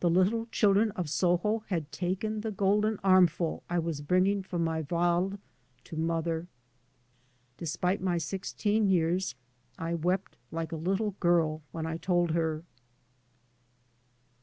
[0.00, 4.62] The little children of Soho had taken the golden arm ful I was bringing from
[4.64, 5.38] my" wald"
[5.84, 6.46] to mother.
[7.56, 9.34] De spite my sixteen years
[9.78, 12.64] I wept like a little girl when I told her.